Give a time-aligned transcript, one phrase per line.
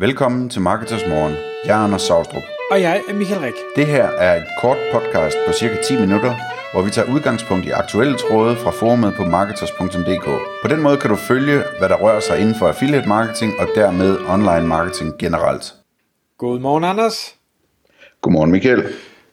[0.00, 1.34] Velkommen til Marketers Morgen.
[1.64, 2.42] Jeg er Anders Saustrup.
[2.70, 3.54] Og jeg er Michael Rik.
[3.76, 6.34] Det her er et kort podcast på cirka 10 minutter,
[6.72, 10.24] hvor vi tager udgangspunkt i aktuelle tråde fra forumet på marketers.dk.
[10.62, 13.68] På den måde kan du følge, hvad der rører sig inden for affiliate marketing og
[13.74, 15.74] dermed online marketing generelt.
[16.38, 17.34] Godmorgen, Anders.
[18.20, 18.84] Godmorgen, Michael.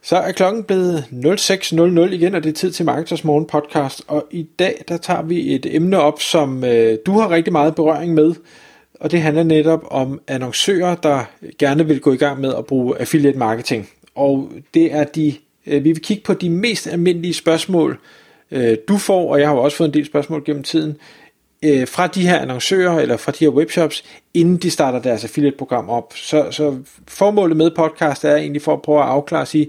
[0.02, 4.02] Så er klokken blevet 06.00 igen, og det er tid til Marketers Morgen podcast.
[4.08, 7.76] Og i dag, der tager vi et emne op, som øh, du har rigtig meget
[7.76, 8.36] berøring med.
[9.00, 11.24] Og det handler netop om annoncører, der
[11.60, 13.90] gerne vil gå i gang med at bruge affiliate marketing.
[14.16, 18.00] Og det er de, øh, vi vil kigge på de mest almindelige spørgsmål,
[18.52, 20.98] øh, du får, og jeg har jo også fået en del spørgsmål gennem tiden,
[21.64, 25.90] øh, fra de her annoncører eller fra de her webshops, inden de starter deres affiliate-program
[25.90, 26.14] op.
[26.16, 26.78] Så, så
[27.08, 29.68] formålet med podcast er egentlig for at prøve at afklare og sige,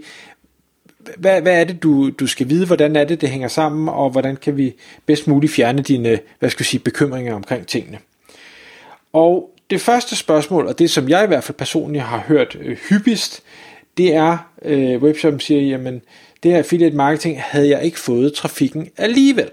[1.17, 4.11] hvad, hvad er det, du, du skal vide, hvordan er det, det hænger sammen, og
[4.11, 4.75] hvordan kan vi
[5.07, 7.99] bedst muligt fjerne dine hvad skal jeg sige, bekymringer omkring tingene.
[9.13, 12.77] Og det første spørgsmål, og det som jeg i hvert fald personligt har hørt øh,
[12.91, 13.43] hyppigst,
[13.97, 16.03] det er, øh, webshoppen siger, jamen
[16.43, 19.51] det her affiliate marketing havde jeg ikke fået trafikken alligevel.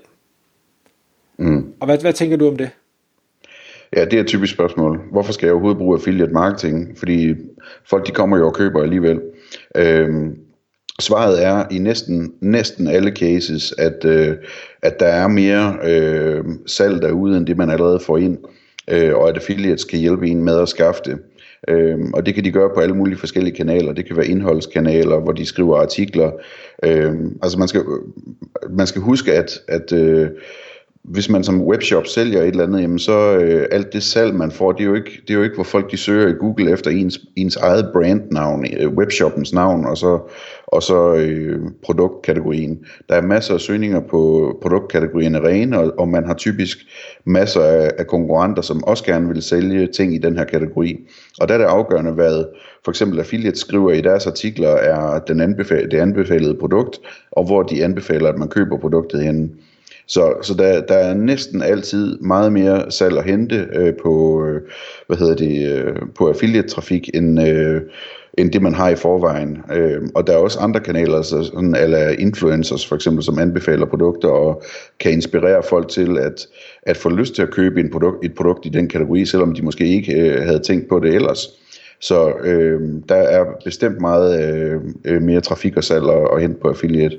[1.38, 1.74] Mm.
[1.80, 2.70] Og hvad, hvad tænker du om det?
[3.96, 5.02] Ja, det er et typisk spørgsmål.
[5.12, 6.98] Hvorfor skal jeg overhovedet bruge affiliate marketing?
[6.98, 7.36] Fordi
[7.90, 9.22] folk de kommer jo og køber alligevel.
[9.76, 10.38] Øhm,
[11.00, 14.36] svaret er i næsten, næsten alle cases, at, øh,
[14.82, 18.50] at der er mere øh, salg derude, end det man allerede får ind øh,
[18.88, 21.20] Øh, og at affiliates kan hjælpe en med at skaffe det.
[21.68, 23.94] Øh, og det kan de gøre på alle mulige forskellige kanaler.
[23.94, 26.32] Det kan være indholdskanaler, hvor de skriver artikler.
[26.84, 27.14] Øh,
[27.44, 27.84] altså man skal,
[28.70, 30.30] man skal huske, at, at øh,
[31.08, 34.52] hvis man som webshop sælger et eller andet, jamen så øh, alt det salg, man
[34.52, 36.72] får, det er, jo ikke, det er jo ikke, hvor folk de søger i Google
[36.72, 40.20] efter ens, ens eget brandnavn, øh, webshoppens navn, og så,
[40.68, 42.80] og så øh, produktkategorien.
[43.10, 46.78] Der er masser af søgninger på produktkategorien rene, og, og man har typisk
[47.26, 51.00] masser af, af konkurrenter, som også gerne vil sælge ting i den her kategori.
[51.40, 52.46] Og der er det afgørende, hvad
[52.86, 57.00] for eksempel affiliate skriver i deres artikler, er den anbefalede, det anbefalede produkt,
[57.32, 59.50] og hvor de anbefaler, at man køber produktet henne.
[60.08, 64.62] Så, så der, der er næsten altid meget mere salg at hente øh, på, øh,
[65.08, 67.82] hvad hedder det, øh, på affiliate-trafik, end, øh,
[68.38, 69.58] end det man har i forvejen.
[69.74, 73.86] Øh, og der er også andre kanaler, så sådan alle influencers for eksempel, som anbefaler
[73.86, 74.64] produkter og
[75.00, 76.48] kan inspirere folk til at,
[76.84, 79.62] at få lyst til at købe en produkt, et produkt i den kategori, selvom de
[79.62, 81.48] måske ikke øh, havde tænkt på det ellers.
[82.00, 86.60] Så øh, der er bestemt meget øh, øh mere trafik og salg at, at hente
[86.62, 87.18] på affiliate.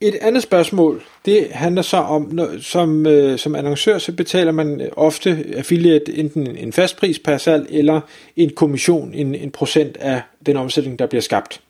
[0.00, 4.80] Et andet spørgsmål, det handler så om, når, som, øh, som annoncør, så betaler man
[4.80, 8.00] øh, ofte affiliate enten en fast pris per salg, eller
[8.36, 11.60] en kommission, en, en procent af den omsætning, der bliver skabt.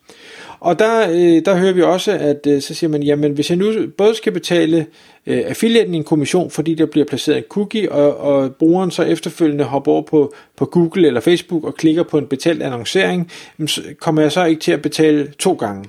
[0.59, 3.57] Og der, øh, der hører vi også, at øh, så siger man, jamen hvis jeg
[3.57, 4.85] nu både skal betale
[5.25, 9.63] øh, affiliaten en kommission, fordi der bliver placeret en cookie, og, og brugeren så efterfølgende
[9.63, 13.31] hopper over på, på Google eller Facebook og klikker på en betalt annoncering,
[13.67, 15.85] så kommer jeg så ikke til at betale to gange.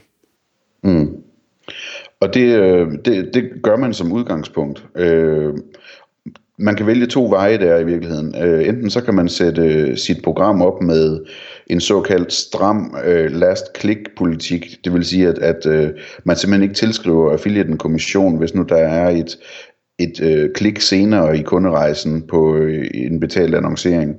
[0.83, 1.26] Mm.
[2.21, 4.85] Og det, øh, det, det gør man som udgangspunkt.
[4.97, 5.55] Øh,
[6.59, 8.35] man kan vælge to veje der i virkeligheden.
[8.43, 11.21] Øh, enten så kan man sætte øh, sit program op med
[11.67, 14.85] en såkaldt stram øh, last click politik.
[14.85, 15.91] Det vil sige, at, at øh,
[16.25, 19.39] man simpelthen ikke tilskriver affiliate en kommission, hvis nu der er et,
[19.99, 22.57] et klik senere i kunderejsen på
[22.95, 24.17] en betalt annoncering.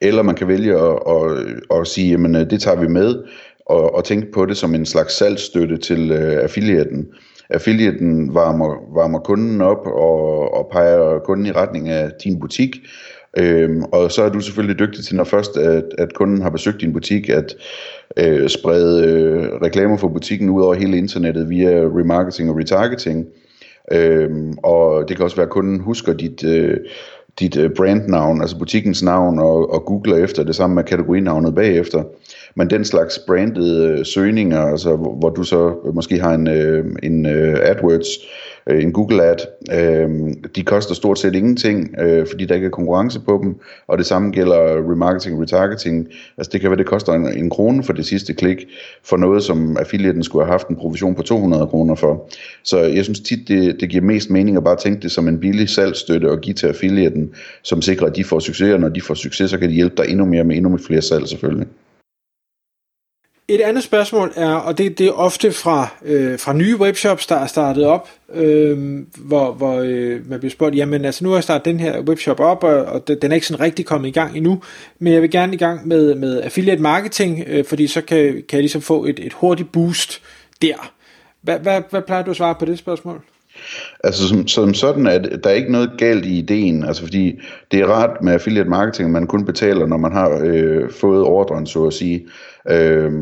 [0.00, 3.14] Eller man kan vælge at, at, at sige, at det tager vi med,
[3.66, 7.06] og, og tænke på det som en slags salgsstøtte til øh, affiliaten.
[7.50, 12.76] Affiliaten varmer, varmer kunden op og, og peger kunden i retning af din butik,
[13.38, 16.80] Øhm, og så er du selvfølgelig dygtig til, når først at, at kunden har besøgt
[16.80, 17.56] din butik, at
[18.16, 23.26] øh, sprede øh, reklamer for butikken ud over hele internettet via remarketing og retargeting.
[23.92, 26.76] Øhm, og det kan også være, at kunden husker dit, øh,
[27.38, 32.02] dit øh, brandnavn, altså butikkens navn, og, og googler efter det samme med kategorinavnet bagefter.
[32.56, 36.84] Men den slags brandede øh, søgninger, altså, hvor, hvor du så måske har en, øh,
[37.02, 38.08] en øh, AdWords,
[38.66, 39.36] øh, en Google Ad,
[39.72, 43.54] øh, de koster stort set ingenting, øh, fordi der ikke er konkurrence på dem,
[43.88, 46.08] og det samme gælder remarketing retargeting.
[46.38, 48.66] Altså det kan være, det koster en, en krone for det sidste klik,
[49.04, 52.28] for noget, som affiliaten skulle have haft en provision på 200 kroner for.
[52.62, 55.40] Så jeg synes tit, det, det giver mest mening at bare tænke det som en
[55.40, 57.30] billig salgsstøtte og give til affiliaten,
[57.62, 60.02] som sikrer, at de får succes, og når de får succes, så kan de hjælpe
[60.02, 61.66] dig endnu mere med endnu flere salg selvfølgelig.
[63.48, 67.36] Et andet spørgsmål er, og det, det er ofte fra, øh, fra nye webshops, der
[67.36, 71.42] er startet op, øh, hvor, hvor øh, man bliver spurgt, jamen altså nu har jeg
[71.42, 74.36] startet den her webshop op, og, og den er ikke sådan rigtig kommet i gang
[74.36, 74.62] endnu,
[74.98, 78.44] men jeg vil gerne i gang med, med affiliate marketing, øh, fordi så kan, kan
[78.52, 80.22] jeg ligesom få et, et hurtigt boost
[80.62, 80.92] der.
[81.42, 83.22] Hvad, hvad, hvad plejer du at svare på det spørgsmål?
[84.04, 87.80] Altså som, som sådan at der er ikke noget galt i ideen, altså fordi det
[87.80, 91.66] er rart med affiliate marketing, at man kun betaler, når man har øh, fået ordren,
[91.66, 92.26] så at sige.
[92.70, 93.12] Øh,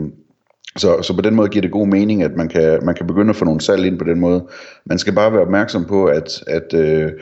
[0.76, 3.30] så, så på den måde giver det god mening, at man kan, man kan begynde
[3.30, 4.46] at få nogle salg ind på den måde.
[4.86, 7.12] Man skal bare være opmærksom på, at, at øh,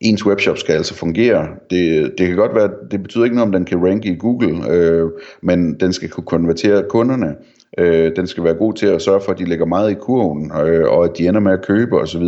[0.00, 1.48] ens webshop skal altså fungere.
[1.70, 4.70] Det, det kan godt være, det betyder ikke noget, om den kan ranke i Google,
[4.70, 5.10] øh,
[5.42, 7.34] men den skal kunne konvertere kunderne.
[7.78, 10.52] Øh, den skal være god til at sørge for, at de lægger meget i kurven,
[10.52, 12.22] øh, og at de ender med at købe osv.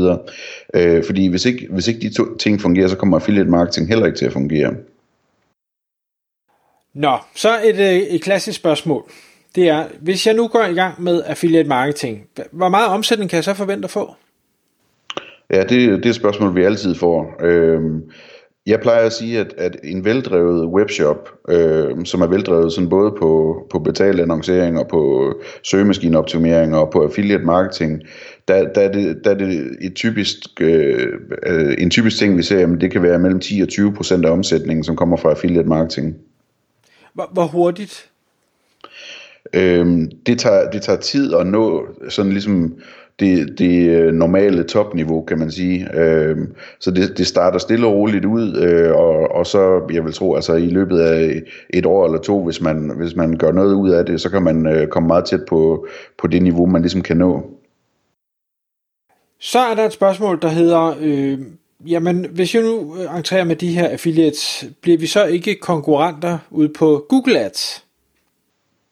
[0.75, 4.07] Øh, fordi hvis ikke, hvis ikke de to ting fungerer, så kommer affiliate marketing heller
[4.07, 4.75] ikke til at fungere.
[6.95, 9.11] Nå, så et, øh, et klassisk spørgsmål.
[9.55, 13.37] Det er, hvis jeg nu går i gang med affiliate marketing, hvor meget omsætning kan
[13.37, 14.15] jeg så forvente at få?
[15.51, 17.35] Ja, det, det er et spørgsmål, vi altid får.
[17.41, 18.11] Øhm,
[18.69, 23.11] jeg plejer at sige, at, at en veldrevet webshop, øh, som er veldrevet sådan både
[23.19, 25.33] på, på betalt annoncering og på
[25.63, 28.03] søgemaskineoptimering og på affiliate marketing,
[28.49, 32.67] der, der, er, det, der er det et typisk, øh, en typisk ting, vi ser,
[32.67, 35.69] at det kan være mellem 10 og 20 procent af omsætningen, som kommer fra affiliate
[35.69, 36.17] marketing.
[37.15, 38.11] Hvor, hvor hurtigt?
[39.53, 42.79] Øhm, det, tager, det tager tid at nå sådan ligesom
[43.21, 45.89] det, det øh, normale topniveau, kan man sige.
[45.95, 46.37] Øh,
[46.81, 50.35] så det, det starter stille og roligt ud, øh, og, og så, jeg vil tro,
[50.35, 53.91] altså i løbet af et år eller to, hvis man, hvis man gør noget ud
[53.91, 55.87] af det, så kan man øh, komme meget tæt på,
[56.19, 57.51] på det niveau, man ligesom kan nå.
[59.41, 61.39] Så er der et spørgsmål, der hedder, øh,
[61.87, 66.39] jamen hvis jeg nu øh, entrerer med de her affiliates, bliver vi så ikke konkurrenter
[66.51, 67.88] ud på Google Ads?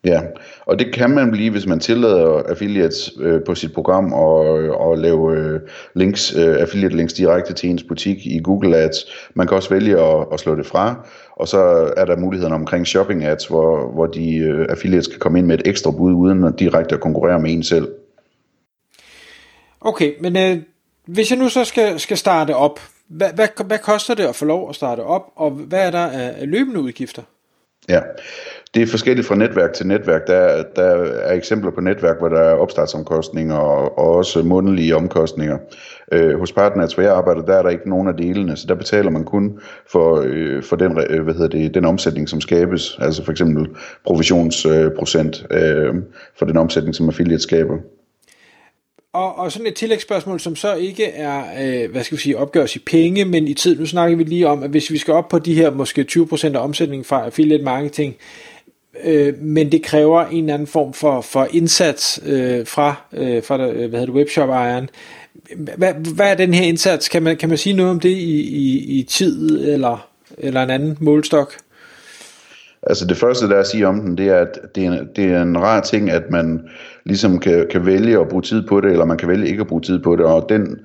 [0.06, 0.20] Ja,
[0.66, 4.70] og det kan man blive, hvis man tillader affiliates øh, på sit program og, øh,
[4.70, 5.60] og lave øh,
[5.94, 8.96] links, øh, affiliate links direkte til ens butik i Google Ads.
[9.34, 11.06] Man kan også vælge at, at slå det fra,
[11.36, 11.58] og så
[11.96, 15.58] er der muligheden omkring shopping ads, hvor, hvor de øh, affiliates kan komme ind med
[15.58, 17.88] et ekstra bud, uden at direkte at konkurrere med en selv.
[19.80, 20.58] Okay, men øh,
[21.06, 24.44] hvis jeg nu så skal, skal starte op, hvad, hvad, hvad koster det at få
[24.44, 27.22] lov at starte op, og hvad er der af løbende udgifter?
[27.88, 28.00] Ja,
[28.74, 30.26] det er forskelligt fra netværk til netværk.
[30.26, 35.58] Der, der er eksempler på netværk, hvor der er opstartsomkostninger og, og også månedlige omkostninger.
[36.12, 38.66] Øh, hos Partners, altså, hvor jeg arbejder, der er der ikke nogen af delene, så
[38.66, 39.60] der betaler man kun
[39.92, 43.68] for, øh, for den, øh, hvad hedder det, den omsætning, som skabes, altså for eksempel
[44.06, 45.94] provisionsprocent øh, øh,
[46.38, 47.76] for den omsætning, som affiliate skaber.
[49.16, 52.76] Og, og sådan et tillægsspørgsmål, som så ikke er, øh, hvad skal vi sige, opgøres
[52.76, 55.28] i penge, men i tid, nu snakker vi lige om, at hvis vi skal op
[55.28, 58.16] på de her måske 20% af omsætningen fra affiliate marketing,
[59.04, 63.54] øh, men det kræver en eller anden form for, for indsats øh, fra, øh, fra
[63.54, 64.90] øh, hvad hedder det, webshop-ejeren.
[65.56, 67.08] Hvad, hvad er den her indsats?
[67.08, 70.08] Kan man, kan man sige noget om det i, i, i tid eller,
[70.38, 71.54] eller en anden målstok?
[72.86, 75.24] Altså det første, der er at sige om den, det er, at det er, det
[75.24, 76.68] er en rar ting, at man
[77.04, 79.66] ligesom kan, kan vælge at bruge tid på det, eller man kan vælge ikke at
[79.66, 80.78] bruge tid på det, og den,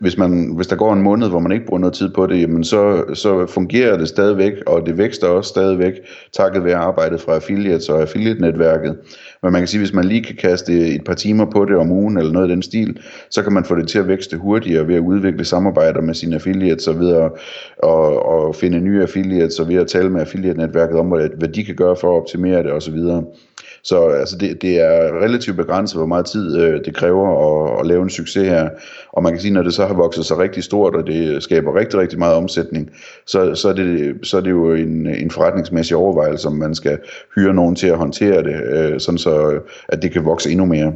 [0.00, 2.40] hvis, man, hvis der går en måned, hvor man ikke bruger noget tid på det,
[2.40, 5.94] jamen så, så fungerer det stadigvæk, og det vækster også stadigvæk,
[6.32, 8.96] takket være arbejdet fra affiliates og affiliate-netværket.
[9.42, 11.90] Men man kan sige, hvis man lige kan kaste et par timer på det om
[11.90, 13.00] ugen, eller noget i den stil,
[13.30, 16.34] så kan man få det til at vækste hurtigere ved at udvikle samarbejder med sine
[16.34, 17.30] affiliates, og ved at
[17.82, 21.64] og, og finde nye affiliates, og ved at tale med affiliate-netværket om, hvad, hvad de
[21.64, 22.98] kan gøre for at optimere det osv.
[23.88, 27.86] Så altså, det, det er relativt begrænset, hvor meget tid øh, det kræver at, at
[27.86, 28.68] lave en succes her.
[29.12, 31.76] Og man kan sige, når det så har vokset sig rigtig stort, og det skaber
[31.76, 32.90] rigtig, rigtig meget omsætning,
[33.26, 36.98] så, så, er, det, så er det jo en, en forretningsmæssig overvejelse, om man skal
[37.34, 40.92] hyre nogen til at håndtere det, øh, sådan så at det kan vokse endnu mere.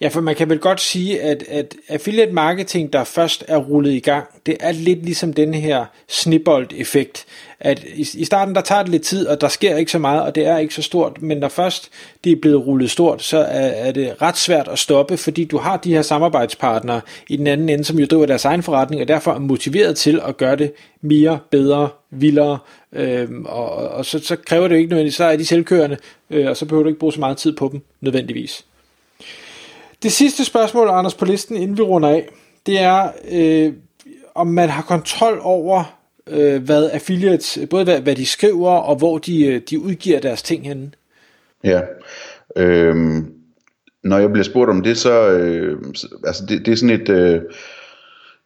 [0.00, 3.92] Ja, for man kan vel godt sige, at, at affiliate marketing, der først er rullet
[3.92, 7.26] i gang, det er lidt ligesom den her snibbold-effekt,
[7.60, 10.22] at i, i starten der tager det lidt tid, og der sker ikke så meget,
[10.22, 11.90] og det er ikke så stort, men når først
[12.24, 15.58] det er blevet rullet stort, så er, er det ret svært at stoppe, fordi du
[15.58, 19.08] har de her samarbejdspartnere i den anden ende, som jo driver deres egen forretning, og
[19.08, 22.58] derfor er motiveret til at gøre det mere, bedre, vildere,
[22.92, 25.96] øhm, og, og så, så kræver det jo ikke nødvendigvis, så er de selvkørende,
[26.30, 28.64] øh, og så behøver du ikke bruge så meget tid på dem nødvendigvis.
[30.06, 32.28] Det sidste spørgsmål, Anders, på listen, inden vi runder af,
[32.66, 33.72] det er, øh,
[34.34, 39.18] om man har kontrol over, øh, hvad affiliates, både hvad, hvad de skriver, og hvor
[39.18, 40.90] de, øh, de udgiver deres ting henne.
[41.64, 41.80] Ja,
[42.56, 42.96] øh,
[44.04, 45.78] når jeg bliver spurgt om det, så, øh,
[46.26, 47.08] altså det, det er sådan et...
[47.08, 47.40] Øh,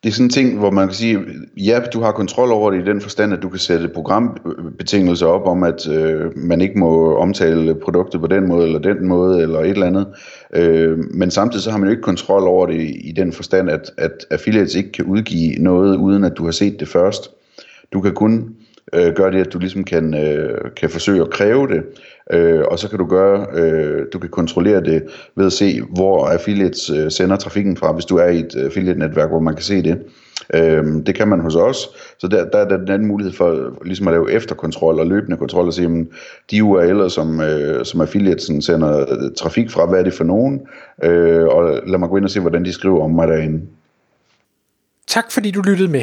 [0.02, 1.18] det er sådan en ting, hvor man kan sige,
[1.56, 5.46] ja, du har kontrol over det i den forstand, at du kan sætte programbetingelser op
[5.46, 9.58] om, at øh, man ikke må omtale produktet på den måde, eller den måde, eller
[9.58, 10.06] et eller andet.
[10.54, 13.70] Øh, men samtidig så har man jo ikke kontrol over det i, i den forstand,
[13.70, 17.30] at, at affiliates ikke kan udgive noget, uden at du har set det først.
[17.92, 18.54] Du kan kun
[18.92, 21.82] øh, gør det, at du ligesom kan, øh, kan forsøge at kræve det,
[22.32, 25.02] øh, og så kan du gøre, øh, du kan kontrollere det
[25.36, 29.28] ved at se, hvor affiliates øh, sender trafikken fra, hvis du er i et affiliate-netværk,
[29.28, 29.98] hvor man kan se det.
[30.54, 33.78] Øh, det kan man hos os, så der, der er der den anden mulighed for
[33.84, 36.08] ligesom at lave efterkontrol og løbende kontrol og se, jamen,
[36.50, 39.06] de URL'er, som, øh, som affiliatesen sender
[39.36, 40.60] trafik fra, hvad er det for nogen,
[41.02, 43.60] øh, og lad mig gå ind og se, hvordan de skriver om mig derinde.
[45.06, 46.02] Tak fordi du lyttede med.